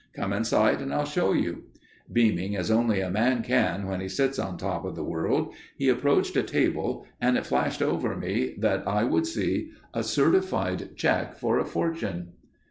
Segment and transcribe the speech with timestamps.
[0.13, 1.65] "Come inside and I'll show you."
[2.11, 5.89] Beaming as only a man can when he sits on top of the world, he
[5.89, 11.35] approached a table and it flashed over me that I would see a certified check
[11.35, 12.29] for a fortune.